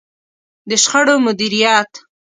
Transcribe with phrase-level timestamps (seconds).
[0.69, 1.91] د شخړو مديريت.